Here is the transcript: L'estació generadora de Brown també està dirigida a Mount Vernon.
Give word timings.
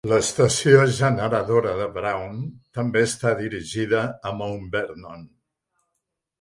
L'estació 0.11 0.85
generadora 0.99 1.73
de 1.81 1.85
Brown 1.99 2.41
també 2.79 3.05
està 3.11 3.35
dirigida 3.45 4.03
a 4.31 4.35
Mount 4.43 4.69
Vernon. 4.75 5.33